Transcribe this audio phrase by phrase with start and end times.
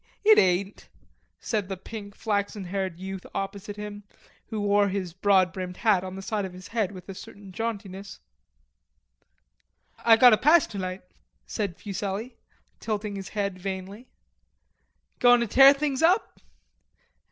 [0.23, 0.89] "It ain't,"
[1.39, 4.03] said the pink flaxen haired youth opposite him,
[4.47, 7.51] who wore his broad brimmed hat on the side of his head with a certain
[7.51, 8.19] jauntiness:
[10.03, 11.03] "I got a pass tonight,"
[11.45, 12.35] said Fuselli,
[12.79, 14.07] tilting his head vainly.
[15.19, 16.39] "Goin' to tear things up?"